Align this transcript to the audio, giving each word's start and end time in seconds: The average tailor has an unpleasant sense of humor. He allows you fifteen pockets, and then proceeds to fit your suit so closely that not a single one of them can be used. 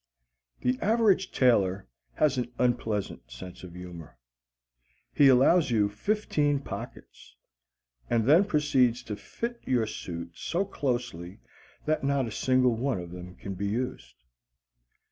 The 0.61 0.79
average 0.81 1.31
tailor 1.31 1.87
has 2.15 2.35
an 2.39 2.51
unpleasant 2.57 3.29
sense 3.29 3.63
of 3.63 3.75
humor. 3.75 4.17
He 5.13 5.27
allows 5.27 5.69
you 5.69 5.89
fifteen 5.89 6.59
pockets, 6.59 7.35
and 8.09 8.25
then 8.25 8.45
proceeds 8.45 9.03
to 9.03 9.15
fit 9.15 9.61
your 9.63 9.85
suit 9.85 10.31
so 10.33 10.65
closely 10.65 11.37
that 11.85 12.03
not 12.03 12.27
a 12.27 12.31
single 12.31 12.73
one 12.75 12.99
of 12.99 13.11
them 13.11 13.35
can 13.35 13.53
be 13.53 13.67
used. 13.67 14.15